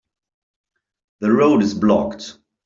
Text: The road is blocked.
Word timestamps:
The 1.19 1.31
road 1.31 1.61
is 1.61 1.75
blocked. 1.75 2.39